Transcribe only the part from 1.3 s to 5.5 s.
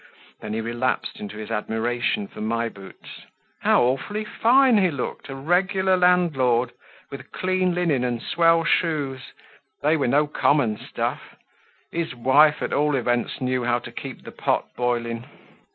his admiration for My Boots. How awfully fine he looked! A